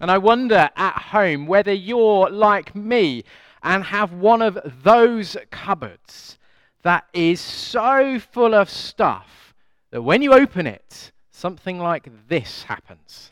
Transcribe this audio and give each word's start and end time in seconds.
And 0.00 0.10
I 0.10 0.18
wonder 0.18 0.70
at 0.76 0.98
home 1.10 1.46
whether 1.46 1.72
you're 1.72 2.28
like 2.28 2.74
me 2.74 3.24
and 3.62 3.84
have 3.84 4.12
one 4.12 4.42
of 4.42 4.58
those 4.82 5.36
cupboards 5.50 6.38
that 6.82 7.06
is 7.12 7.40
so 7.40 8.18
full 8.18 8.54
of 8.54 8.68
stuff 8.68 9.54
that 9.90 10.02
when 10.02 10.20
you 10.20 10.34
open 10.34 10.66
it, 10.66 11.12
something 11.30 11.78
like 11.78 12.08
this 12.28 12.64
happens. 12.64 13.30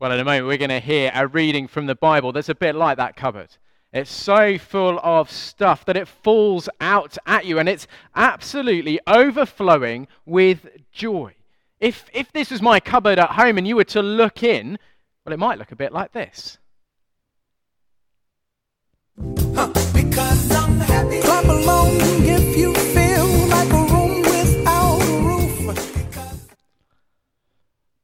Well, 0.00 0.12
in 0.12 0.18
a 0.18 0.24
moment, 0.24 0.46
we're 0.46 0.56
going 0.56 0.70
to 0.70 0.80
hear 0.80 1.12
a 1.14 1.26
reading 1.26 1.68
from 1.68 1.86
the 1.86 1.94
Bible 1.94 2.32
that's 2.32 2.48
a 2.48 2.54
bit 2.54 2.74
like 2.74 2.96
that 2.96 3.16
cupboard. 3.16 3.56
It's 3.92 4.10
so 4.10 4.56
full 4.56 5.00
of 5.02 5.30
stuff 5.30 5.84
that 5.86 5.96
it 5.96 6.06
falls 6.06 6.68
out 6.80 7.18
at 7.26 7.44
you, 7.44 7.58
and 7.58 7.68
it's 7.68 7.88
absolutely 8.14 9.00
overflowing 9.06 10.06
with 10.24 10.66
joy. 10.92 11.34
If, 11.80 12.04
if 12.12 12.30
this 12.32 12.50
was 12.50 12.62
my 12.62 12.78
cupboard 12.78 13.18
at 13.18 13.30
home 13.30 13.58
and 13.58 13.66
you 13.66 13.74
were 13.74 13.84
to 13.84 14.02
look 14.02 14.42
in, 14.42 14.78
well, 15.24 15.32
it 15.32 15.38
might 15.38 15.58
look 15.58 15.72
a 15.72 15.76
bit 15.76 15.92
like 15.92 16.12
this. 16.12 16.58
Huh, 19.54 19.72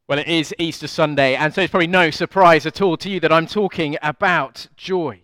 Well, 0.09 0.21
it 0.21 0.29
is 0.29 0.55
Easter 0.61 0.87
Sunday, 0.87 1.35
and 1.35 1.53
so 1.53 1.63
it's 1.63 1.71
probably 1.73 1.89
no 1.89 2.11
surprise 2.11 2.65
at 2.65 2.81
all 2.81 2.97
to 2.99 3.11
you 3.11 3.19
that 3.19 3.33
I'm 3.33 3.49
talking 3.49 3.97
about 4.03 4.69
joy. 4.77 5.23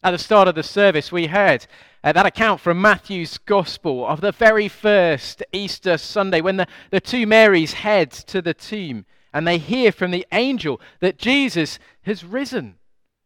At 0.00 0.12
the 0.12 0.18
start 0.18 0.46
of 0.46 0.54
the 0.54 0.62
service, 0.62 1.10
we 1.10 1.26
heard 1.26 1.66
uh, 2.04 2.12
that 2.12 2.24
account 2.24 2.60
from 2.60 2.80
Matthew's 2.80 3.36
Gospel 3.36 4.06
of 4.06 4.20
the 4.20 4.30
very 4.30 4.68
first 4.68 5.42
Easter 5.52 5.98
Sunday 5.98 6.40
when 6.40 6.56
the, 6.56 6.68
the 6.90 7.00
two 7.00 7.26
Marys 7.26 7.72
head 7.72 8.12
to 8.12 8.40
the 8.40 8.54
tomb 8.54 9.06
and 9.32 9.46
they 9.46 9.58
hear 9.58 9.90
from 9.90 10.12
the 10.12 10.24
angel 10.30 10.80
that 11.00 11.18
Jesus 11.18 11.80
has 12.02 12.24
risen. 12.24 12.76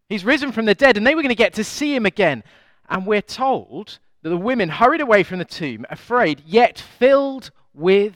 He's 0.09 0.25
risen 0.25 0.51
from 0.51 0.65
the 0.65 0.75
dead, 0.75 0.97
and 0.97 1.07
they 1.07 1.15
were 1.15 1.23
going 1.23 1.29
to 1.29 1.35
get 1.35 1.53
to 1.55 1.65
see 1.65 1.95
him 1.95 2.07
again. 2.07 2.43
And 2.89 3.07
we're 3.07 3.21
told 3.21 3.99
that 4.23 4.31
the 4.31 4.37
women 4.39 4.71
hurried 4.71 5.03
away 5.03 5.25
from 5.25 5.41
the 5.41 5.45
tomb, 5.45 5.85
afraid, 5.91 6.43
yet 6.47 6.79
filled 6.79 7.51
with 7.75 8.15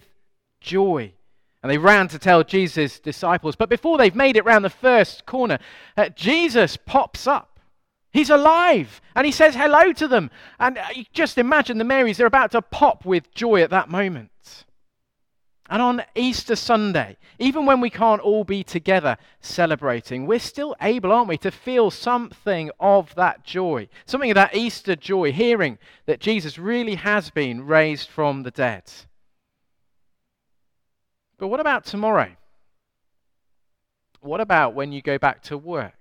joy. 0.60 1.12
And 1.62 1.70
they 1.70 1.78
ran 1.78 2.08
to 2.08 2.18
tell 2.18 2.42
Jesus' 2.42 3.00
disciples. 3.00 3.54
But 3.54 3.68
before 3.68 3.98
they've 3.98 4.14
made 4.14 4.36
it 4.36 4.46
round 4.46 4.64
the 4.64 4.70
first 4.70 5.26
corner, 5.26 5.58
uh, 5.96 6.08
Jesus 6.08 6.76
pops 6.76 7.26
up. 7.26 7.55
He's 8.16 8.30
alive 8.30 9.02
and 9.14 9.26
he 9.26 9.30
says 9.30 9.54
hello 9.54 9.92
to 9.92 10.08
them. 10.08 10.30
And 10.58 10.78
uh, 10.78 10.86
just 11.12 11.36
imagine 11.36 11.76
the 11.76 11.84
Marys, 11.84 12.16
they're 12.16 12.26
about 12.26 12.52
to 12.52 12.62
pop 12.62 13.04
with 13.04 13.30
joy 13.34 13.60
at 13.60 13.68
that 13.68 13.90
moment. 13.90 14.64
And 15.68 15.82
on 15.82 16.02
Easter 16.14 16.56
Sunday, 16.56 17.18
even 17.38 17.66
when 17.66 17.82
we 17.82 17.90
can't 17.90 18.22
all 18.22 18.42
be 18.42 18.64
together 18.64 19.18
celebrating, 19.42 20.26
we're 20.26 20.38
still 20.38 20.74
able, 20.80 21.12
aren't 21.12 21.28
we, 21.28 21.36
to 21.36 21.50
feel 21.50 21.90
something 21.90 22.70
of 22.80 23.14
that 23.16 23.44
joy, 23.44 23.86
something 24.06 24.30
of 24.30 24.36
that 24.36 24.56
Easter 24.56 24.96
joy, 24.96 25.30
hearing 25.30 25.76
that 26.06 26.18
Jesus 26.18 26.58
really 26.58 26.94
has 26.94 27.28
been 27.28 27.66
raised 27.66 28.08
from 28.08 28.44
the 28.44 28.50
dead. 28.50 28.90
But 31.36 31.48
what 31.48 31.60
about 31.60 31.84
tomorrow? 31.84 32.30
What 34.20 34.40
about 34.40 34.72
when 34.72 34.90
you 34.92 35.02
go 35.02 35.18
back 35.18 35.42
to 35.42 35.58
work? 35.58 35.92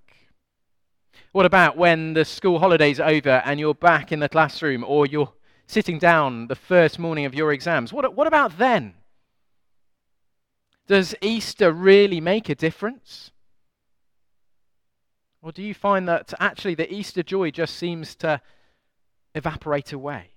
What 1.32 1.46
about 1.46 1.78
when 1.78 2.14
the 2.14 2.26
school 2.26 2.60
holiday's 2.60 3.00
are 3.00 3.10
over 3.10 3.42
and 3.46 3.60
you're 3.60 3.74
back 3.74 4.12
in 4.12 4.20
the 4.20 4.30
classroom 4.30 4.84
or 4.88 5.06
you're 5.06 5.34
sitting 5.68 6.00
down 6.00 6.48
the 6.48 6.56
first 6.56 7.00
morning 7.00 7.26
of 7.26 7.36
your 7.36 7.52
exams? 7.52 7.92
What, 7.92 8.16
what 8.16 8.28
about 8.28 8.58
then? 8.58 8.94
Does 10.88 11.16
Easter 11.22 11.72
really 11.72 12.22
make 12.22 12.50
a 12.50 12.56
difference? 12.56 13.32
Or 15.42 15.52
do 15.52 15.62
you 15.62 15.74
find 15.74 16.08
that 16.08 16.34
actually 16.40 16.76
the 16.76 16.92
Easter 16.92 17.24
joy 17.24 17.52
just 17.52 17.76
seems 17.76 18.16
to 18.16 18.42
evaporate 19.34 19.94
away? 19.94 20.32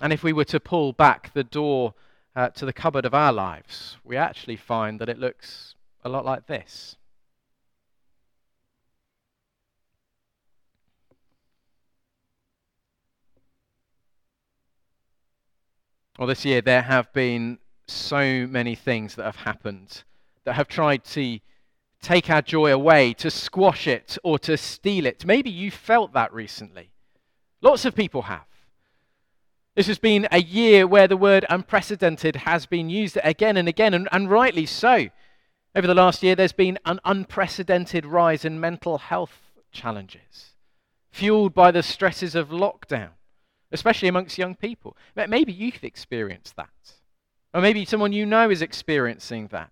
And 0.00 0.12
if 0.12 0.22
we 0.22 0.32
were 0.32 0.44
to 0.46 0.60
pull 0.60 0.92
back 0.92 1.32
the 1.34 1.44
door 1.44 1.94
uh, 2.34 2.48
to 2.50 2.64
the 2.64 2.72
cupboard 2.72 3.04
of 3.04 3.14
our 3.14 3.32
lives, 3.32 3.98
we 4.04 4.16
actually 4.16 4.56
find 4.56 4.98
that 5.00 5.08
it 5.08 5.18
looks 5.18 5.74
a 6.04 6.08
lot 6.08 6.24
like 6.24 6.46
this. 6.46 6.96
Well, 16.20 16.26
this 16.26 16.44
year 16.44 16.60
there 16.60 16.82
have 16.82 17.10
been 17.14 17.60
so 17.88 18.46
many 18.46 18.74
things 18.74 19.14
that 19.14 19.24
have 19.24 19.36
happened 19.36 20.02
that 20.44 20.52
have 20.52 20.68
tried 20.68 21.02
to 21.04 21.38
take 22.02 22.28
our 22.28 22.42
joy 22.42 22.70
away, 22.70 23.14
to 23.14 23.30
squash 23.30 23.86
it, 23.86 24.18
or 24.22 24.38
to 24.40 24.58
steal 24.58 25.06
it. 25.06 25.24
Maybe 25.24 25.48
you 25.48 25.70
felt 25.70 26.12
that 26.12 26.30
recently. 26.34 26.92
Lots 27.62 27.86
of 27.86 27.94
people 27.94 28.20
have. 28.20 28.44
This 29.74 29.86
has 29.86 29.98
been 29.98 30.28
a 30.30 30.42
year 30.42 30.86
where 30.86 31.08
the 31.08 31.16
word 31.16 31.46
unprecedented 31.48 32.36
has 32.36 32.66
been 32.66 32.90
used 32.90 33.16
again 33.24 33.56
and 33.56 33.66
again, 33.66 33.94
and, 33.94 34.06
and 34.12 34.30
rightly 34.30 34.66
so. 34.66 35.06
Over 35.74 35.86
the 35.86 35.94
last 35.94 36.22
year, 36.22 36.34
there's 36.34 36.52
been 36.52 36.78
an 36.84 37.00
unprecedented 37.06 38.04
rise 38.04 38.44
in 38.44 38.60
mental 38.60 38.98
health 38.98 39.40
challenges, 39.72 40.50
fueled 41.10 41.54
by 41.54 41.70
the 41.70 41.82
stresses 41.82 42.34
of 42.34 42.50
lockdown, 42.50 43.12
especially 43.72 44.08
amongst 44.08 44.38
young 44.38 44.54
people. 44.54 44.96
Maybe 45.14 45.52
you've 45.52 45.84
experienced 45.84 46.56
that, 46.56 46.70
or 47.54 47.60
maybe 47.60 47.84
someone 47.84 48.12
you 48.12 48.26
know 48.26 48.50
is 48.50 48.62
experiencing 48.62 49.48
that. 49.48 49.70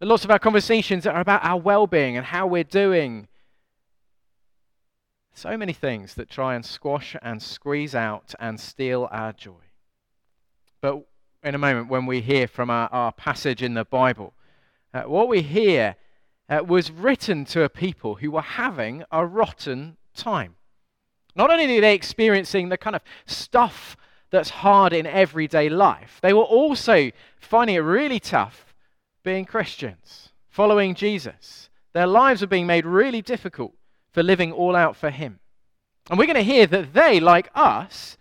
lots 0.00 0.24
of 0.24 0.30
our 0.30 0.38
conversations 0.38 1.06
are 1.06 1.20
about 1.20 1.44
our 1.44 1.60
well 1.60 1.86
being 1.86 2.16
and 2.16 2.26
how 2.26 2.46
we're 2.46 2.64
doing 2.64 3.28
so 5.34 5.56
many 5.56 5.72
things 5.72 6.14
that 6.14 6.28
try 6.28 6.54
and 6.54 6.64
squash 6.64 7.16
and 7.22 7.42
squeeze 7.42 7.94
out 7.94 8.34
and 8.38 8.60
steal 8.60 9.08
our 9.10 9.32
joy. 9.32 9.64
But 10.80 11.06
in 11.42 11.54
a 11.54 11.58
moment, 11.58 11.88
when 11.88 12.06
we 12.06 12.20
hear 12.20 12.46
from 12.46 12.70
our, 12.70 12.88
our 12.92 13.12
passage 13.12 13.62
in 13.62 13.74
the 13.74 13.84
Bible, 13.84 14.34
uh, 14.92 15.02
what 15.02 15.28
we 15.28 15.42
hear 15.42 15.96
uh, 16.48 16.62
was 16.66 16.90
written 16.90 17.44
to 17.46 17.62
a 17.62 17.68
people 17.68 18.16
who 18.16 18.30
were 18.30 18.42
having 18.42 19.04
a 19.10 19.24
rotten 19.24 19.96
time. 20.14 20.56
Not 21.34 21.50
only 21.50 21.78
are 21.78 21.80
they 21.80 21.94
experiencing 21.94 22.68
the 22.68 22.76
kind 22.76 22.96
of 22.96 23.02
stuff 23.26 23.96
that's 24.30 24.50
hard 24.50 24.92
in 24.92 25.06
everyday 25.06 25.68
life, 25.68 26.18
they 26.22 26.32
were 26.32 26.42
also 26.42 27.10
finding 27.38 27.76
it 27.76 27.80
really 27.80 28.20
tough 28.20 28.74
being 29.22 29.44
Christians, 29.44 30.30
following 30.48 30.94
Jesus. 30.94 31.70
Their 31.92 32.06
lives 32.06 32.42
are 32.42 32.48
being 32.48 32.66
made 32.66 32.86
really 32.86 33.22
difficult 33.22 33.74
for 34.12 34.22
living 34.22 34.52
all 34.52 34.76
out 34.76 34.96
for 34.96 35.10
Him. 35.10 35.38
And 36.10 36.18
we're 36.18 36.26
going 36.26 36.34
to 36.34 36.42
hear 36.42 36.66
that 36.66 36.92
they, 36.92 37.20
like 37.20 37.50
us, 37.54 38.16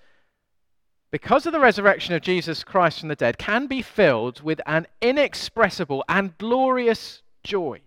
because 1.10 1.46
of 1.46 1.52
the 1.52 1.60
resurrection 1.60 2.14
of 2.14 2.22
Jesus 2.22 2.64
Christ 2.64 3.00
from 3.00 3.10
the 3.10 3.16
dead, 3.16 3.38
can 3.38 3.68
be 3.68 3.82
filled 3.82 4.42
with 4.42 4.62
an 4.66 4.88
inexpressible 5.02 6.04
and 6.08 6.38
glorious 6.38 7.22
joy. 7.44 7.82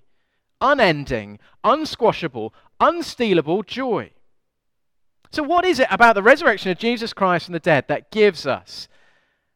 Unending, 0.61 1.39
unsquashable, 1.63 2.53
unstealable 2.81 3.65
joy. 3.65 4.11
So, 5.35 5.43
what 5.43 5.65
is 5.65 5.81
it 5.81 5.89
about 5.91 6.15
the 6.15 6.23
resurrection 6.23 6.71
of 6.71 6.79
Jesus 6.79 7.13
Christ 7.13 7.47
from 7.47 7.55
the 7.55 7.59
dead 7.59 7.87
that 7.89 8.13
gives 8.13 8.47
us 8.47 8.87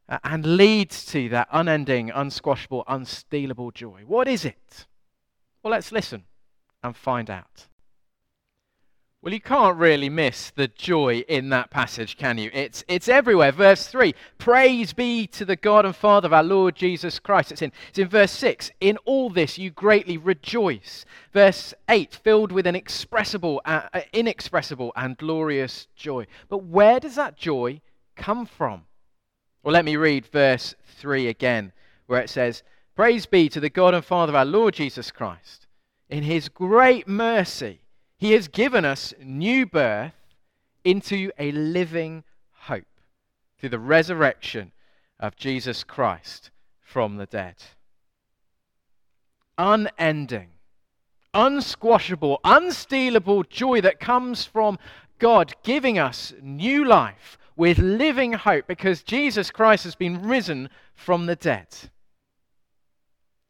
uh, 0.08 0.18
and 0.24 0.56
leads 0.56 1.06
to 1.12 1.28
that 1.28 1.46
unending, 1.52 2.10
unsquashable, 2.10 2.82
unstealable 2.88 3.72
joy? 3.72 4.02
What 4.04 4.26
is 4.26 4.44
it? 4.44 4.86
Well, 5.62 5.70
let's 5.70 5.92
listen 5.92 6.24
and 6.82 6.96
find 6.96 7.30
out. 7.30 7.68
Well, 9.20 9.34
you 9.34 9.40
can't 9.40 9.76
really 9.76 10.08
miss 10.08 10.52
the 10.54 10.68
joy 10.68 11.24
in 11.26 11.48
that 11.48 11.70
passage, 11.70 12.16
can 12.16 12.38
you? 12.38 12.50
It's, 12.54 12.84
it's 12.86 13.08
everywhere. 13.08 13.50
Verse 13.50 13.88
3 13.88 14.14
Praise 14.38 14.92
be 14.92 15.26
to 15.28 15.44
the 15.44 15.56
God 15.56 15.84
and 15.84 15.96
Father 15.96 16.26
of 16.26 16.32
our 16.32 16.44
Lord 16.44 16.76
Jesus 16.76 17.18
Christ. 17.18 17.50
It's 17.50 17.62
in, 17.62 17.72
it's 17.88 17.98
in 17.98 18.06
verse 18.08 18.30
6 18.30 18.70
In 18.80 18.96
all 18.98 19.28
this 19.28 19.58
you 19.58 19.70
greatly 19.70 20.16
rejoice. 20.16 21.04
Verse 21.32 21.74
8 21.88 22.14
Filled 22.14 22.52
with 22.52 22.64
an 22.68 22.76
expressible, 22.76 23.60
uh, 23.64 23.88
inexpressible 24.12 24.92
and 24.94 25.18
glorious 25.18 25.88
joy. 25.96 26.28
But 26.48 26.62
where 26.64 27.00
does 27.00 27.16
that 27.16 27.36
joy 27.36 27.80
come 28.14 28.46
from? 28.46 28.84
Well, 29.64 29.72
let 29.72 29.84
me 29.84 29.96
read 29.96 30.26
verse 30.26 30.76
3 31.00 31.26
again, 31.26 31.72
where 32.06 32.20
it 32.20 32.30
says, 32.30 32.62
Praise 32.94 33.26
be 33.26 33.48
to 33.48 33.58
the 33.58 33.68
God 33.68 33.94
and 33.94 34.04
Father 34.04 34.30
of 34.30 34.36
our 34.36 34.44
Lord 34.44 34.74
Jesus 34.74 35.10
Christ. 35.10 35.66
In 36.08 36.22
his 36.22 36.48
great 36.48 37.08
mercy, 37.08 37.80
he 38.18 38.32
has 38.32 38.48
given 38.48 38.84
us 38.84 39.14
new 39.22 39.64
birth 39.64 40.12
into 40.84 41.30
a 41.38 41.52
living 41.52 42.24
hope 42.52 42.84
through 43.58 43.68
the 43.68 43.78
resurrection 43.78 44.72
of 45.20 45.36
Jesus 45.36 45.84
Christ 45.84 46.50
from 46.80 47.16
the 47.16 47.26
dead. 47.26 47.56
Unending, 49.56 50.50
unsquashable, 51.32 52.40
unstealable 52.44 53.48
joy 53.48 53.80
that 53.80 54.00
comes 54.00 54.44
from 54.44 54.78
God 55.18 55.54
giving 55.62 55.98
us 55.98 56.32
new 56.40 56.84
life, 56.84 57.38
with 57.56 57.78
living 57.78 58.32
hope 58.32 58.68
because 58.68 59.02
Jesus 59.02 59.50
Christ 59.50 59.82
has 59.82 59.96
been 59.96 60.22
risen 60.22 60.70
from 60.94 61.26
the 61.26 61.34
dead. 61.34 61.66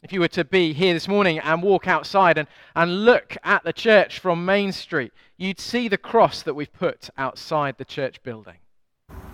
If 0.01 0.13
you 0.13 0.21
were 0.21 0.29
to 0.29 0.45
be 0.45 0.73
here 0.73 0.95
this 0.95 1.09
morning 1.09 1.41
and 1.41 1.61
walk 1.61 1.89
outside 1.89 2.39
and, 2.39 2.47
and 2.77 3.05
look 3.05 3.37
at 3.43 3.65
the 3.65 3.73
church 3.73 4.21
from 4.21 4.45
Main 4.45 4.71
Street, 4.71 5.13
you'd 5.37 5.59
see 5.59 5.89
the 5.89 5.99
cross 5.99 6.43
that 6.43 6.55
we've 6.55 6.73
put 6.73 7.11
outside 7.19 7.79
the 7.79 7.85
church 7.85 8.23
building. 8.23 8.59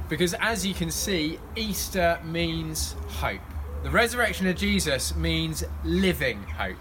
Because 0.08 0.32
as 0.34 0.64
you 0.64 0.72
can 0.72 0.90
see, 0.90 1.38
Easter 1.54 2.18
means 2.24 2.94
hope. 3.08 3.42
The 3.82 3.90
resurrection 3.90 4.46
of 4.46 4.56
Jesus 4.56 5.14
means 5.14 5.64
living 5.84 6.42
hope. 6.42 6.78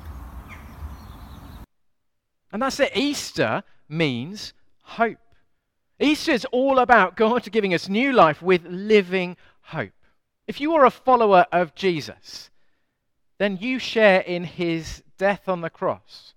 And 2.54 2.62
that's 2.62 2.80
it. 2.80 2.96
Easter 2.96 3.64
means 3.90 4.54
hope. 4.84 5.18
Easter 6.00 6.32
is 6.32 6.46
all 6.54 6.80
about 6.80 7.18
God 7.18 7.52
giving 7.52 7.74
us 7.74 7.90
new 7.90 8.14
life 8.14 8.42
with 8.42 8.66
living 8.66 9.36
hope. 9.62 9.92
If 10.48 10.62
you 10.62 10.74
are 10.74 10.86
a 10.86 10.92
follower 10.92 11.46
of 11.52 11.76
Jesus, 11.76 12.50
then 13.44 13.58
you 13.58 13.78
share 13.78 14.22
in 14.22 14.46
his 14.46 15.04
death 15.18 15.50
on 15.50 15.62
the 15.62 15.70
cross. 15.70 16.34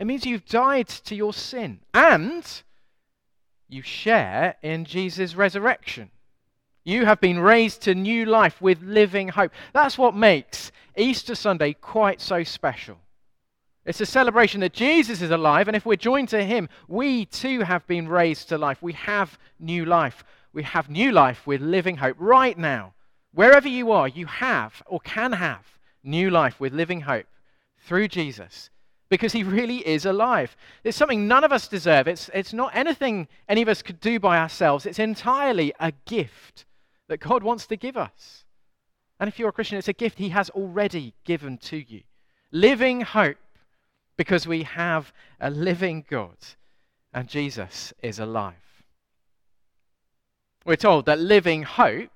It 0.00 0.06
means 0.06 0.24
you've 0.24 0.46
died 0.46 0.88
to 0.88 1.14
your 1.14 1.34
sin 1.34 1.80
and 1.92 2.62
you 3.68 3.82
share 3.82 4.56
in 4.62 4.84
Jesus' 4.86 5.34
resurrection. 5.34 6.10
You 6.84 7.04
have 7.04 7.20
been 7.20 7.38
raised 7.38 7.82
to 7.82 7.94
new 7.94 8.24
life 8.24 8.62
with 8.62 8.80
living 8.80 9.28
hope. 9.28 9.52
That's 9.72 9.98
what 9.98 10.14
makes 10.14 10.72
Easter 10.96 11.34
Sunday 11.34 11.74
quite 11.74 12.20
so 12.20 12.44
special. 12.44 12.98
It's 13.84 14.00
a 14.00 14.06
celebration 14.06 14.60
that 14.60 14.72
Jesus 14.72 15.20
is 15.20 15.30
alive, 15.30 15.68
and 15.68 15.76
if 15.76 15.86
we're 15.86 15.96
joined 15.96 16.28
to 16.30 16.44
him, 16.44 16.68
we 16.88 17.24
too 17.26 17.60
have 17.60 17.86
been 17.86 18.08
raised 18.08 18.48
to 18.48 18.58
life. 18.58 18.82
We 18.82 18.94
have 18.94 19.38
new 19.60 19.84
life. 19.84 20.24
We 20.52 20.62
have 20.62 20.88
new 20.88 21.12
life 21.12 21.46
with 21.46 21.60
living 21.60 21.98
hope 21.98 22.16
right 22.18 22.56
now. 22.56 22.94
Wherever 23.36 23.68
you 23.68 23.92
are, 23.92 24.08
you 24.08 24.24
have 24.24 24.82
or 24.86 24.98
can 25.00 25.32
have 25.32 25.78
new 26.02 26.30
life 26.30 26.58
with 26.58 26.72
living 26.72 27.02
hope 27.02 27.26
through 27.76 28.08
Jesus 28.08 28.70
because 29.10 29.34
he 29.34 29.42
really 29.42 29.86
is 29.86 30.06
alive. 30.06 30.56
It's 30.84 30.96
something 30.96 31.28
none 31.28 31.44
of 31.44 31.52
us 31.52 31.68
deserve. 31.68 32.08
It's, 32.08 32.30
it's 32.32 32.54
not 32.54 32.74
anything 32.74 33.28
any 33.46 33.60
of 33.60 33.68
us 33.68 33.82
could 33.82 34.00
do 34.00 34.18
by 34.18 34.38
ourselves. 34.38 34.86
It's 34.86 34.98
entirely 34.98 35.74
a 35.78 35.92
gift 36.06 36.64
that 37.08 37.20
God 37.20 37.42
wants 37.42 37.66
to 37.66 37.76
give 37.76 37.98
us. 37.98 38.46
And 39.20 39.28
if 39.28 39.38
you're 39.38 39.50
a 39.50 39.52
Christian, 39.52 39.76
it's 39.76 39.88
a 39.88 39.92
gift 39.92 40.16
he 40.16 40.30
has 40.30 40.48
already 40.48 41.12
given 41.26 41.58
to 41.58 41.76
you. 41.76 42.04
Living 42.52 43.02
hope 43.02 43.36
because 44.16 44.46
we 44.46 44.62
have 44.62 45.12
a 45.38 45.50
living 45.50 46.06
God 46.08 46.38
and 47.12 47.28
Jesus 47.28 47.92
is 48.02 48.18
alive. 48.18 48.54
We're 50.64 50.76
told 50.76 51.04
that 51.04 51.18
living 51.18 51.64
hope 51.64 52.15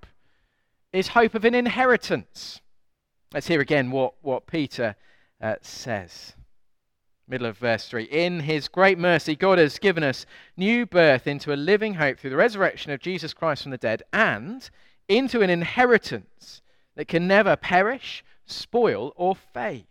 is 0.93 1.09
hope 1.09 1.35
of 1.35 1.45
an 1.45 1.55
inheritance. 1.55 2.61
Let's 3.33 3.47
hear 3.47 3.61
again 3.61 3.91
what, 3.91 4.15
what 4.23 4.47
Peter 4.47 4.97
uh, 5.41 5.57
says. 5.63 6.35
Middle 7.29 7.47
of 7.47 7.59
verse 7.59 7.89
3. 7.89 8.05
In 8.05 8.41
his 8.41 8.67
great 8.67 8.99
mercy, 8.99 9.37
God 9.37 9.59
has 9.59 9.79
given 9.79 10.03
us 10.03 10.27
new 10.57 10.85
birth 10.85 11.29
into 11.29 11.53
a 11.53 11.55
living 11.55 11.95
hope 11.95 12.19
through 12.19 12.31
the 12.31 12.37
resurrection 12.37 12.91
of 12.91 13.01
Jesus 13.01 13.33
Christ 13.33 13.63
from 13.63 13.71
the 13.71 13.79
dead 13.79 14.03
and 14.13 14.69
into 15.09 15.41
an 15.43 15.51
inheritance 15.51 16.61
that 16.97 17.07
can 17.07 17.29
never 17.29 17.55
perish, 17.55 18.25
spoil, 18.45 19.13
or 19.15 19.37
fade. 19.37 19.87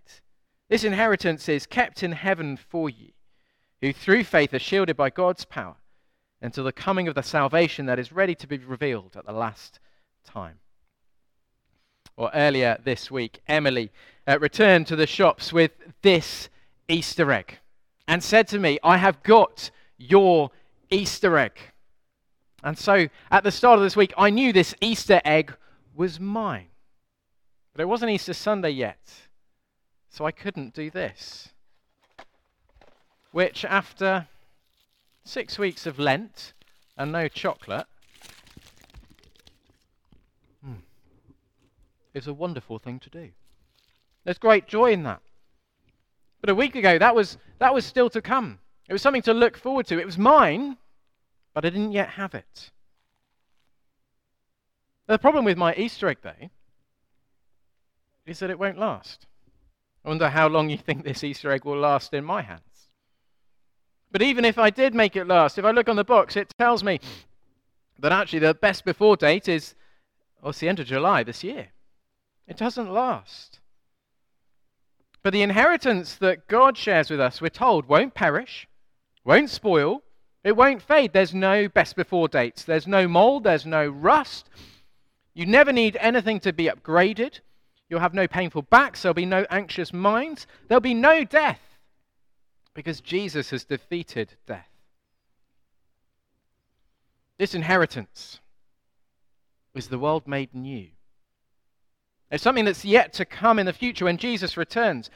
This 0.70 0.84
inheritance 0.84 1.48
is 1.48 1.66
kept 1.66 2.04
in 2.04 2.12
heaven 2.12 2.58
for 2.58 2.90
you, 2.90 3.12
who 3.82 3.94
through 3.94 4.26
faith 4.26 4.54
are 4.54 4.60
shielded 4.60 4.98
by 4.98 5.10
God's 5.10 5.46
power 5.46 5.78
until 6.42 6.66
the 6.66 6.74
coming 6.74 7.08
of 7.08 7.16
the 7.16 7.24
salvation 7.24 7.86
that 7.86 8.00
is 8.00 8.12
ready 8.12 8.36
to 8.36 8.48
be 8.48 8.58
revealed 8.58 9.16
at 9.16 9.26
the 9.26 9.32
last 9.32 9.80
time 10.26 10.60
or 12.20 12.30
earlier 12.34 12.78
this 12.84 13.10
week, 13.10 13.40
Emily 13.48 13.92
uh, 14.28 14.38
returned 14.40 14.86
to 14.88 14.98
the 14.98 15.08
shops 15.08 15.54
with 15.54 15.72
this 16.02 16.50
Easter 16.90 17.32
egg 17.32 17.60
and 18.10 18.22
said 18.22 18.46
to 18.50 18.60
me, 18.60 18.78
I 18.84 18.98
have 18.98 19.24
got 19.24 19.72
your 19.98 20.52
Easter 20.90 21.38
egg. 21.38 21.58
And 22.62 22.78
so 22.78 23.08
at 23.32 23.46
the 23.46 23.54
start 23.54 23.80
of 23.80 23.84
this 23.84 23.96
week, 23.96 24.14
I 24.18 24.32
knew 24.32 24.52
this 24.52 24.76
Easter 24.82 25.22
egg 25.24 25.56
was 25.96 26.20
mine. 26.20 26.68
But 27.72 27.84
it 27.84 27.88
wasn't 27.88 28.12
Easter 28.12 28.34
Sunday 28.34 28.72
yet, 28.72 29.14
so 30.10 30.26
I 30.26 30.32
couldn't 30.32 30.74
do 30.74 30.90
this. 30.90 31.50
Which, 33.32 33.64
after 33.64 34.28
six 35.24 35.58
weeks 35.58 35.86
of 35.86 35.98
Lent 35.98 36.52
and 36.98 37.14
no 37.14 37.30
chocolate, 37.30 37.88
is 42.14 42.28
a 42.28 42.34
wonderful 42.34 42.80
thing 42.80 43.00
to 43.00 43.10
do. 43.10 43.30
There's 44.24 44.38
great 44.38 44.68
joy 44.68 44.92
in 44.92 45.04
that. 45.04 45.22
But 46.42 46.50
a 46.50 46.56
week 46.56 46.76
ago, 46.76 46.98
that 46.98 47.16
was, 47.16 47.38
that 47.60 47.74
was 47.74 47.86
still 47.86 48.10
to 48.12 48.22
come. 48.22 48.60
It 48.88 48.94
was 48.94 49.02
something 49.02 49.22
to 49.24 49.34
look 49.34 49.58
forward 49.58 49.86
to. 49.88 50.00
It 50.00 50.06
was 50.06 50.18
mine, 50.18 50.78
but 51.54 51.66
I 51.66 51.70
didn't 51.70 51.92
yet 51.92 52.10
have 52.10 52.34
it. 52.34 52.72
The 55.08 55.18
problem 55.18 55.46
with 55.46 55.58
my 55.58 55.74
Easter 55.76 56.08
egg, 56.08 56.20
though, 56.22 56.50
is 58.26 58.40
that 58.40 58.50
it 58.50 58.60
won't 58.60 58.78
last. 58.78 59.26
I 60.06 60.10
wonder 60.10 60.30
how 60.30 60.48
long 60.48 60.70
you 60.70 60.78
think 60.78 61.04
this 61.04 61.24
Easter 61.24 61.52
egg 61.52 61.66
will 61.66 61.78
last 61.78 62.14
in 62.14 62.24
my 62.24 62.42
hands. 62.42 62.62
But 64.12 64.22
even 64.22 64.46
if 64.46 64.58
I 64.58 64.70
did 64.70 64.96
make 64.96 65.16
it 65.16 65.26
last, 65.26 65.58
if 65.58 65.66
I 65.66 65.72
look 65.72 65.90
on 65.90 65.96
the 65.96 66.04
box, 66.04 66.36
it 66.36 66.52
tells 66.58 66.84
me 66.84 67.00
that 68.00 68.12
actually 68.12 68.40
the 68.40 68.54
best 68.54 68.86
before 68.86 69.18
date 69.18 69.48
is, 69.48 69.76
well, 70.42 70.52
it's 70.52 70.60
the 70.60 70.70
end 70.70 70.80
of 70.80 70.88
July 70.88 71.24
this 71.24 71.44
year. 71.44 71.70
It 72.50 72.58
doesn't 72.58 72.92
last. 72.92 73.60
But 75.22 75.34
the 75.34 75.44
inheritance 75.44 76.16
that 76.16 76.48
God 76.48 76.78
shares 76.78 77.12
with 77.12 77.20
us, 77.20 77.42
we're 77.42 77.50
told, 77.50 77.86
won't 77.86 78.16
perish, 78.16 78.68
won't 79.24 79.52
spoil, 79.52 80.02
it 80.44 80.56
won't 80.56 80.82
fade. 80.82 81.14
There's 81.14 81.34
no 81.34 81.68
best 81.68 81.96
before 81.96 82.28
dates, 82.28 82.64
there's 82.64 82.88
no 82.88 83.08
mold, 83.08 83.44
there's 83.44 83.68
no 83.68 83.88
rust. 83.88 84.50
You 85.36 85.46
never 85.46 85.72
need 85.72 85.96
anything 86.02 86.40
to 86.42 86.52
be 86.52 86.66
upgraded. 86.66 87.40
You'll 87.88 88.00
have 88.00 88.14
no 88.14 88.28
painful 88.28 88.64
backs, 88.64 89.04
there'll 89.04 89.14
be 89.14 89.26
no 89.26 89.46
anxious 89.52 89.94
minds, 89.94 90.48
there'll 90.68 90.82
be 90.82 90.94
no 90.94 91.24
death 91.24 91.62
because 92.74 93.02
Jesus 93.02 93.52
has 93.52 93.64
defeated 93.64 94.36
death. 94.48 94.70
This 97.38 97.54
inheritance 97.54 98.40
is 99.76 99.88
the 99.88 100.00
world 100.00 100.28
made 100.28 100.54
new. 100.54 100.90
It's 102.32 102.44
something 102.44 102.66
that's 102.66 102.86
yet 102.86 103.14
to 103.14 103.26
come 103.26 103.58
in 103.58 103.66
the 103.66 103.74
future 103.74 104.06
when 104.06 104.18
Jesus 104.18 104.58
returns. 104.58 105.10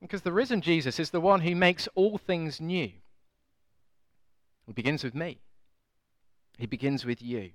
Because 0.00 0.22
the 0.22 0.32
risen 0.32 0.60
Jesus 0.60 0.98
is 0.98 1.10
the 1.10 1.20
one 1.20 1.42
who 1.42 1.54
makes 1.54 1.88
all 1.94 2.18
things 2.18 2.60
new. 2.60 2.90
He 4.66 4.72
begins 4.72 5.04
with 5.04 5.14
me, 5.14 5.38
he 6.58 6.66
begins 6.66 7.04
with 7.04 7.22
you. 7.22 7.50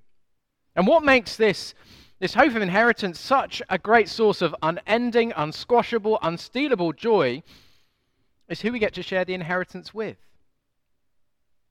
And 0.76 0.86
what 0.86 1.04
makes 1.04 1.38
this, 1.38 1.74
this 2.20 2.34
hope 2.34 2.56
of 2.56 2.62
inheritance 2.62 3.20
such 3.20 3.62
a 3.70 3.78
great 3.78 4.10
source 4.10 4.42
of 4.42 4.54
unending, 4.62 5.32
unsquashable, 5.36 6.20
unstealable 6.22 6.96
joy 6.96 7.42
is 8.50 8.62
who 8.62 8.74
we 8.74 8.80
get 8.80 8.94
to 8.96 9.04
share 9.04 9.24
the 9.24 9.34
inheritance 9.34 9.94
with. 9.94 10.18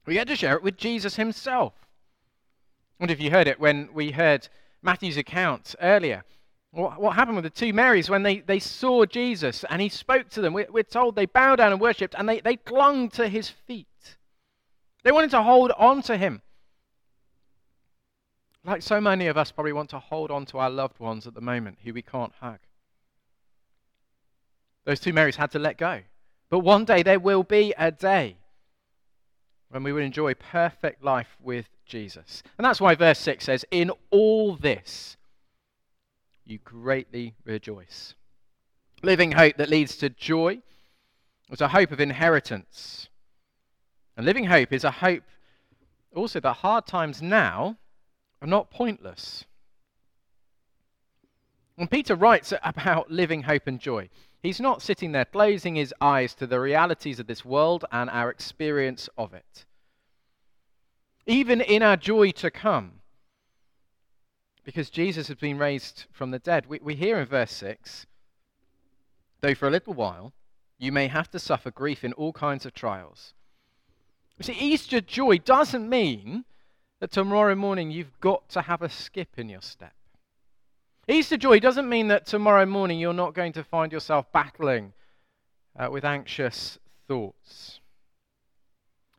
We 0.05 0.15
get 0.15 0.27
to 0.27 0.35
share 0.35 0.55
it 0.55 0.63
with 0.63 0.77
Jesus 0.77 1.15
himself. 1.15 1.73
And 2.99 3.11
if 3.11 3.19
you 3.19 3.31
heard 3.31 3.47
it 3.47 3.59
when 3.59 3.89
we 3.93 4.11
heard 4.11 4.49
Matthew's 4.85 5.17
account 5.17 5.75
earlier. 5.81 6.23
What, 6.71 7.01
what 7.01 7.15
happened 7.15 7.35
with 7.35 7.45
the 7.45 7.49
two 7.49 7.73
Marys 7.73 8.09
when 8.09 8.23
they, 8.23 8.39
they 8.39 8.59
saw 8.59 9.05
Jesus 9.05 9.63
and 9.69 9.81
he 9.81 9.89
spoke 9.89 10.29
to 10.31 10.41
them? 10.41 10.53
We're, 10.53 10.67
we're 10.69 10.83
told 10.83 11.15
they 11.15 11.25
bowed 11.25 11.57
down 11.57 11.71
and 11.71 11.81
worshipped 11.81 12.15
and 12.17 12.27
they, 12.27 12.41
they 12.41 12.57
clung 12.57 13.09
to 13.11 13.27
his 13.27 13.49
feet. 13.49 13.87
They 15.03 15.11
wanted 15.11 15.31
to 15.31 15.43
hold 15.43 15.71
on 15.71 16.01
to 16.03 16.17
him. 16.17 16.41
Like 18.65 18.81
so 18.81 18.99
many 18.99 19.27
of 19.27 19.37
us 19.37 19.51
probably 19.51 19.73
want 19.73 19.91
to 19.91 19.99
hold 19.99 20.31
on 20.31 20.45
to 20.47 20.57
our 20.57 20.69
loved 20.69 20.99
ones 20.99 21.27
at 21.27 21.33
the 21.33 21.41
moment 21.41 21.77
who 21.83 21.93
we 21.93 22.01
can't 22.01 22.33
hug. 22.39 22.59
Those 24.85 24.99
two 24.99 25.13
Marys 25.13 25.35
had 25.35 25.51
to 25.51 25.59
let 25.59 25.77
go. 25.77 26.01
But 26.49 26.59
one 26.59 26.85
day 26.85 27.03
there 27.03 27.19
will 27.19 27.43
be 27.43 27.73
a 27.77 27.91
day 27.91 28.37
when 29.69 29.83
we 29.83 29.91
will 29.91 30.01
enjoy 30.01 30.33
perfect 30.33 31.03
life 31.03 31.37
with 31.41 31.67
Jesus. 31.85 32.43
And 32.57 32.65
that's 32.65 32.81
why 32.81 32.95
verse 32.95 33.19
6 33.19 33.43
says, 33.43 33.65
In 33.71 33.91
all 34.11 34.55
this 34.55 35.17
you 36.45 36.59
greatly 36.59 37.33
rejoice. 37.43 38.13
Living 39.01 39.33
hope 39.33 39.57
that 39.57 39.69
leads 39.69 39.97
to 39.97 40.09
joy 40.09 40.59
is 41.51 41.61
a 41.61 41.67
hope 41.67 41.91
of 41.91 41.99
inheritance. 41.99 43.09
And 44.17 44.25
living 44.25 44.45
hope 44.45 44.71
is 44.71 44.83
a 44.83 44.91
hope 44.91 45.23
also 46.15 46.39
that 46.39 46.53
hard 46.53 46.87
times 46.87 47.21
now 47.21 47.77
are 48.41 48.47
not 48.47 48.71
pointless. 48.71 49.45
When 51.75 51.87
Peter 51.87 52.15
writes 52.15 52.53
about 52.63 53.11
living 53.11 53.43
hope 53.43 53.67
and 53.67 53.79
joy, 53.79 54.09
he's 54.45 54.61
not 54.61 54.81
sitting 54.81 55.11
there 55.11 55.25
closing 55.25 55.75
his 55.75 55.93
eyes 55.99 56.33
to 56.35 56.47
the 56.47 56.59
realities 56.59 57.19
of 57.19 57.27
this 57.27 57.43
world 57.43 57.85
and 57.91 58.09
our 58.09 58.29
experience 58.29 59.09
of 59.17 59.33
it. 59.33 59.65
even 61.27 61.59
in 61.61 61.81
our 61.81 61.97
joy 61.97 62.29
to 62.29 62.51
come, 62.51 63.01
because 64.63 64.89
Jesus 64.89 65.27
has 65.27 65.37
been 65.37 65.57
raised 65.57 66.05
from 66.11 66.31
the 66.31 66.39
dead. 66.39 66.67
We, 66.67 66.79
we 66.81 66.95
hear 66.95 67.19
in 67.19 67.25
verse 67.25 67.51
6 67.51 68.05
though 69.41 69.55
for 69.55 69.67
a 69.67 69.71
little 69.71 69.93
while 69.93 70.33
you 70.79 70.91
may 70.91 71.07
have 71.07 71.29
to 71.31 71.39
suffer 71.39 71.71
grief 71.71 72.03
in 72.03 72.13
all 72.13 72.33
kinds 72.33 72.65
of 72.65 72.73
trials. 72.73 73.33
You 74.37 74.43
see, 74.43 74.53
Easter 74.53 74.99
joy 75.01 75.37
doesn't 75.37 75.87
mean 75.87 76.45
that 76.99 77.11
tomorrow 77.11 77.55
morning 77.55 77.91
you've 77.91 78.19
got 78.19 78.49
to 78.49 78.63
have 78.63 78.81
a 78.81 78.89
skip 78.89 79.37
in 79.37 79.47
your 79.49 79.61
step. 79.61 79.93
Easter 81.07 81.37
joy 81.37 81.59
doesn't 81.59 81.87
mean 81.87 82.07
that 82.07 82.25
tomorrow 82.25 82.65
morning 82.65 82.99
you're 82.99 83.13
not 83.13 83.35
going 83.35 83.53
to 83.53 83.63
find 83.63 83.91
yourself 83.91 84.25
battling 84.31 84.93
uh, 85.77 85.87
with 85.91 86.03
anxious 86.03 86.79
thoughts. 87.07 87.79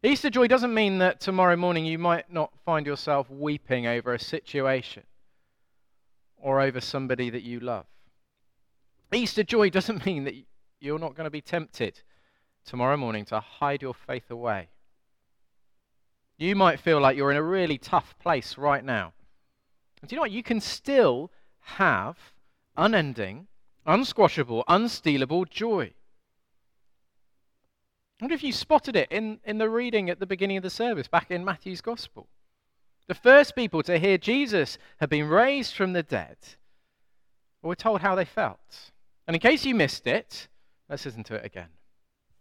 Easter 0.02 0.28
joy 0.28 0.48
doesn't 0.48 0.74
mean 0.74 0.98
that 0.98 1.20
tomorrow 1.20 1.56
morning 1.56 1.86
you 1.86 1.98
might 1.98 2.30
not 2.30 2.52
find 2.64 2.86
yourself 2.86 3.30
weeping 3.30 3.86
over 3.86 4.12
a 4.12 4.18
situation 4.18 5.04
or 6.36 6.60
over 6.60 6.80
somebody 6.80 7.30
that 7.30 7.42
you 7.42 7.60
love. 7.60 7.86
Easter 9.14 9.44
joy 9.44 9.70
doesn't 9.70 10.04
mean 10.06 10.24
that 10.24 10.34
you're 10.80 10.98
not 10.98 11.14
going 11.14 11.24
to 11.24 11.30
be 11.30 11.40
tempted 11.40 12.02
tomorrow 12.64 12.96
morning 12.96 13.24
to 13.26 13.38
hide 13.38 13.80
your 13.80 13.94
faith 13.94 14.28
away. 14.30 14.68
You 16.36 16.56
might 16.56 16.80
feel 16.80 17.00
like 17.00 17.16
you're 17.16 17.30
in 17.30 17.36
a 17.36 17.42
really 17.42 17.78
tough 17.78 18.18
place 18.18 18.58
right 18.58 18.84
now. 18.84 19.12
And 20.00 20.10
do 20.10 20.14
you 20.14 20.16
know 20.18 20.22
what? 20.22 20.32
You 20.32 20.42
can 20.42 20.60
still 20.60 21.30
have 21.66 22.16
unending, 22.76 23.48
unsquashable, 23.84 24.64
unstealable 24.68 25.48
joy. 25.48 25.92
I 28.18 28.24
wonder 28.24 28.34
if 28.34 28.42
you 28.42 28.52
spotted 28.52 28.96
it 28.96 29.10
in, 29.10 29.40
in 29.44 29.58
the 29.58 29.68
reading 29.68 30.08
at 30.08 30.20
the 30.20 30.26
beginning 30.26 30.56
of 30.56 30.62
the 30.62 30.70
service, 30.70 31.08
back 31.08 31.30
in 31.30 31.44
Matthew's 31.44 31.80
Gospel. 31.80 32.28
The 33.08 33.14
first 33.14 33.54
people 33.54 33.82
to 33.82 33.98
hear 33.98 34.16
Jesus 34.16 34.78
had 34.98 35.10
been 35.10 35.28
raised 35.28 35.74
from 35.74 35.92
the 35.92 36.02
dead 36.02 36.36
were 37.62 37.74
told 37.74 38.00
how 38.00 38.14
they 38.14 38.24
felt. 38.24 38.92
And 39.26 39.34
in 39.34 39.40
case 39.40 39.64
you 39.64 39.74
missed 39.74 40.06
it, 40.06 40.48
let's 40.88 41.04
listen 41.04 41.24
to 41.24 41.34
it 41.34 41.44
again. 41.44 41.68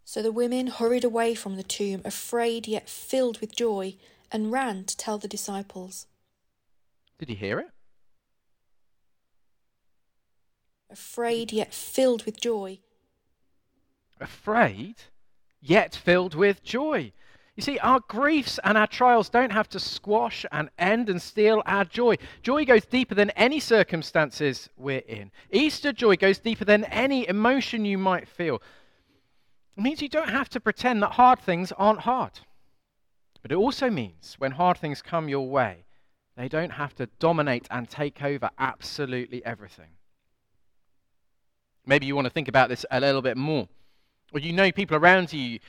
So 0.03 0.21
the 0.21 0.31
women 0.31 0.67
hurried 0.67 1.03
away 1.03 1.33
from 1.33 1.55
the 1.55 1.63
tomb, 1.63 2.01
afraid 2.05 2.67
yet 2.67 2.87
filled 2.87 3.41
with 3.41 3.55
joy, 3.55 3.95
and 4.31 4.51
ran 4.51 4.85
to 4.85 4.95
tell 4.95 5.17
the 5.17 5.27
disciples. 5.27 6.05
Did 7.17 7.29
you 7.29 7.35
hear 7.35 7.59
it? 7.59 7.71
Afraid 10.89 11.51
yet 11.51 11.73
filled 11.73 12.25
with 12.25 12.39
joy. 12.39 12.79
Afraid 14.19 14.95
yet 15.61 15.95
filled 15.95 16.35
with 16.35 16.63
joy. 16.63 17.11
You 17.55 17.63
see, 17.63 17.79
our 17.79 18.01
griefs 18.01 18.59
and 18.63 18.77
our 18.77 18.87
trials 18.87 19.29
don't 19.29 19.51
have 19.51 19.69
to 19.69 19.79
squash 19.79 20.45
and 20.51 20.69
end 20.77 21.09
and 21.09 21.21
steal 21.21 21.63
our 21.65 21.85
joy. 21.85 22.15
Joy 22.43 22.65
goes 22.65 22.85
deeper 22.85 23.15
than 23.15 23.29
any 23.31 23.61
circumstances 23.61 24.69
we're 24.75 25.03
in. 25.07 25.31
Easter 25.51 25.93
joy 25.93 26.17
goes 26.17 26.37
deeper 26.37 26.65
than 26.65 26.83
any 26.85 27.27
emotion 27.27 27.85
you 27.85 27.97
might 27.97 28.27
feel. 28.27 28.61
It 29.77 29.83
means 29.83 30.01
you 30.01 30.09
don't 30.09 30.29
have 30.29 30.49
to 30.49 30.59
pretend 30.59 31.01
that 31.01 31.13
hard 31.13 31.39
things 31.39 31.71
aren't 31.71 32.01
hard. 32.01 32.39
But 33.41 33.51
it 33.51 33.55
also 33.55 33.89
means 33.89 34.35
when 34.37 34.51
hard 34.51 34.77
things 34.77 35.01
come 35.01 35.29
your 35.29 35.47
way, 35.47 35.85
they 36.35 36.49
don't 36.49 36.71
have 36.71 36.93
to 36.95 37.07
dominate 37.19 37.67
and 37.71 37.89
take 37.89 38.21
over 38.21 38.49
absolutely 38.59 39.45
everything. 39.45 39.91
Maybe 41.85 42.05
you 42.05 42.15
want 42.15 42.25
to 42.25 42.31
think 42.31 42.47
about 42.47 42.69
this 42.69 42.85
a 42.91 42.99
little 42.99 43.21
bit 43.21 43.37
more. 43.37 43.67
Or 44.33 44.39
you 44.39 44.53
know 44.53 44.71
people 44.71 44.97
around 44.97 45.31
you 45.31 45.59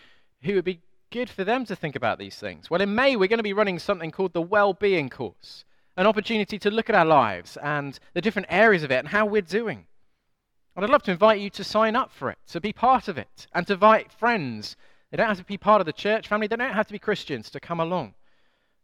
who 0.42 0.54
would 0.54 0.64
be 0.64 0.80
good 1.10 1.28
for 1.30 1.44
them 1.44 1.64
to 1.66 1.76
think 1.76 1.96
about 1.96 2.18
these 2.18 2.36
things. 2.36 2.70
Well, 2.70 2.80
in 2.80 2.94
May, 2.94 3.16
we're 3.16 3.28
going 3.28 3.38
to 3.38 3.44
be 3.44 3.52
running 3.52 3.78
something 3.78 4.10
called 4.10 4.32
the 4.32 4.42
Well-Being 4.42 5.08
Course, 5.08 5.64
an 5.96 6.06
opportunity 6.06 6.58
to 6.58 6.70
look 6.70 6.88
at 6.88 6.96
our 6.96 7.04
lives 7.04 7.56
and 7.62 7.98
the 8.14 8.20
different 8.20 8.48
areas 8.50 8.82
of 8.82 8.90
it 8.90 8.98
and 8.98 9.08
how 9.08 9.26
we're 9.26 9.42
doing. 9.42 9.86
And 10.74 10.84
I'd 10.84 10.90
love 10.90 11.02
to 11.04 11.12
invite 11.12 11.40
you 11.40 11.50
to 11.50 11.64
sign 11.64 11.96
up 11.96 12.12
for 12.12 12.30
it, 12.30 12.38
to 12.48 12.60
be 12.60 12.72
part 12.72 13.08
of 13.08 13.16
it, 13.16 13.46
and 13.54 13.66
to 13.66 13.74
invite 13.74 14.12
friends. 14.12 14.76
They 15.10 15.16
don't 15.16 15.28
have 15.28 15.38
to 15.38 15.44
be 15.44 15.56
part 15.56 15.80
of 15.80 15.86
the 15.86 15.92
church 15.92 16.28
family, 16.28 16.46
they 16.46 16.56
don't 16.56 16.72
have 16.72 16.86
to 16.88 16.92
be 16.92 16.98
Christians 16.98 17.50
to 17.50 17.60
come 17.60 17.80
along. 17.80 18.14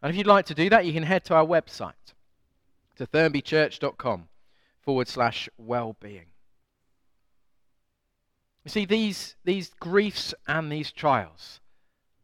And 0.01 0.11
if 0.11 0.17
you'd 0.17 0.27
like 0.27 0.47
to 0.47 0.55
do 0.55 0.71
that, 0.71 0.87
you 0.87 0.93
can 0.93 1.03
head 1.03 1.25
to 1.27 1.35
our 1.35 1.45
website, 1.45 2.15
to 2.97 3.07
thurnbychurch.com 3.07 4.29
forward 4.81 5.09
slash 5.09 5.49
well-being. 5.59 6.32
You 8.65 8.71
see, 8.71 8.85
these, 8.85 9.35
these 9.45 9.71
griefs 9.81 10.35
and 10.47 10.71
these 10.71 10.93
trials, 10.93 11.61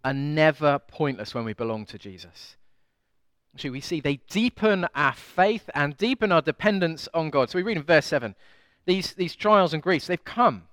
are 0.04 0.14
never 0.14 0.78
pointless 0.78 1.34
when 1.34 1.44
we 1.44 1.52
belong 1.52 1.84
to 1.86 1.98
Jesus. 1.98 2.56
Actually, 3.54 3.70
we 3.70 3.80
see 3.80 4.00
they 4.00 4.20
deepen 4.30 4.86
our 4.94 5.12
faith 5.12 5.68
and 5.74 5.96
deepen 5.96 6.32
our 6.32 6.42
dependence 6.42 7.08
on 7.12 7.30
God. 7.30 7.50
So 7.50 7.58
we 7.58 7.62
read 7.62 7.76
in 7.76 7.82
verse 7.82 8.06
7 8.06 8.34
these, 8.86 9.12
these 9.12 9.36
trials 9.36 9.74
and 9.74 9.82
griefs, 9.82 10.06
they've 10.06 10.24
come 10.24 10.68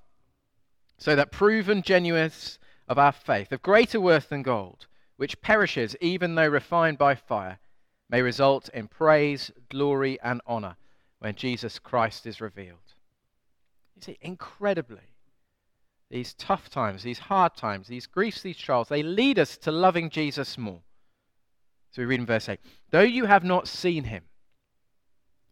so 0.98 1.16
that 1.16 1.32
proven 1.32 1.82
genuineness 1.82 2.60
of 2.88 2.98
our 2.98 3.12
faith, 3.12 3.52
of 3.52 3.62
greater 3.62 4.00
worth 4.00 4.30
than 4.30 4.42
gold, 4.42 4.88
which 5.18 5.42
perishes 5.42 5.96
even 6.00 6.36
though 6.36 6.48
refined 6.48 6.98
by 6.98 7.16
fire, 7.16 7.60
may 8.10 8.22
result 8.22 8.70
in 8.70 8.88
praise, 8.88 9.52
glory, 9.70 10.18
and 10.24 10.40
honor 10.46 10.78
when 11.20 11.36
Jesus 11.36 11.80
Christ 11.80 12.26
is 12.26 12.40
revealed. 12.40 12.94
You 13.96 14.02
see, 14.02 14.18
incredibly, 14.22 15.15
these 16.10 16.34
tough 16.36 16.70
times, 16.70 17.04
these 17.04 17.20
hard 17.20 17.56
times, 17.56 17.88
these 17.88 18.06
griefs, 18.06 18.42
these 18.42 18.58
trials, 18.58 18.90
they 18.90 19.04
lead 19.04 19.40
us 19.40 19.58
to 19.58 19.72
loving 19.72 20.10
Jesus 20.10 20.58
more. 20.58 20.82
So 21.92 22.02
we 22.02 22.06
read 22.06 22.20
in 22.20 22.26
verse 22.26 22.50
8 22.50 22.60
Though 22.92 23.02
you 23.02 23.26
have 23.26 23.44
not 23.44 23.68
seen 23.68 24.04
him, 24.06 24.24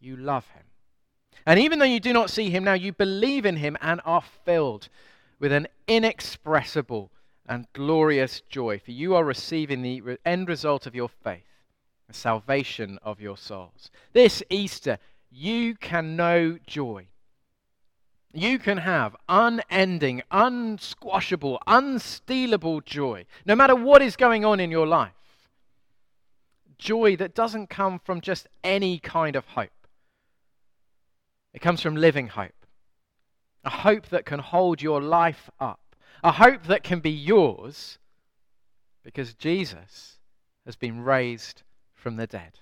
you 0.00 0.16
love 0.16 0.46
him. 0.48 0.64
And 1.46 1.58
even 1.58 1.78
though 1.78 1.84
you 1.84 2.00
do 2.00 2.12
not 2.12 2.30
see 2.30 2.50
him 2.50 2.64
now, 2.64 2.74
you 2.74 2.92
believe 2.92 3.44
in 3.44 3.56
him 3.56 3.76
and 3.80 4.00
are 4.04 4.22
filled 4.44 4.88
with 5.40 5.52
an 5.52 5.66
inexpressible 5.88 7.10
and 7.46 7.66
glorious 7.72 8.40
joy, 8.48 8.78
for 8.78 8.92
you 8.92 9.14
are 9.14 9.24
receiving 9.24 9.82
the 9.82 10.18
end 10.24 10.48
result 10.48 10.86
of 10.86 10.94
your 10.94 11.08
faith, 11.08 11.42
the 12.08 12.14
salvation 12.14 12.98
of 13.02 13.20
your 13.20 13.36
souls. 13.36 13.90
This 14.12 14.42
Easter, 14.48 14.98
you 15.30 15.74
can 15.74 16.16
know 16.16 16.58
joy 16.66 17.08
you 18.34 18.58
can 18.58 18.78
have 18.78 19.16
unending, 19.28 20.22
unsquashable, 20.30 21.60
unstealable 21.66 22.84
joy, 22.84 23.26
no 23.46 23.54
matter 23.54 23.74
what 23.74 24.02
is 24.02 24.16
going 24.16 24.44
on 24.44 24.60
in 24.60 24.70
your 24.70 24.86
life. 24.86 25.12
Joy 26.78 27.16
that 27.16 27.34
doesn't 27.34 27.70
come 27.70 27.98
from 27.98 28.20
just 28.20 28.48
any 28.62 28.98
kind 28.98 29.36
of 29.36 29.46
hope, 29.46 29.70
it 31.52 31.60
comes 31.60 31.80
from 31.80 31.96
living 31.96 32.28
hope. 32.28 32.50
A 33.66 33.70
hope 33.70 34.08
that 34.08 34.26
can 34.26 34.40
hold 34.40 34.82
your 34.82 35.00
life 35.00 35.48
up, 35.58 35.96
a 36.22 36.32
hope 36.32 36.64
that 36.64 36.82
can 36.82 37.00
be 37.00 37.10
yours 37.10 37.98
because 39.02 39.32
Jesus 39.34 40.18
has 40.66 40.76
been 40.76 41.02
raised 41.02 41.62
from 41.94 42.16
the 42.16 42.26
dead. 42.26 42.58